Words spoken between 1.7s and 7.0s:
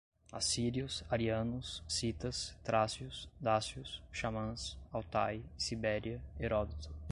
citas, trácios, dácios, xamãs, Altai, Sibéria, Heródoto